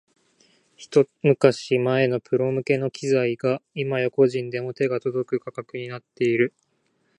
[0.77, 6.55] ひと昔前のプロ向けの機材が今や個人でも手が届く価格になっている